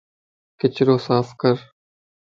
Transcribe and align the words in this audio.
ڪچرو 0.59 0.95
صاف 1.05 1.27
ڪر 1.41 1.57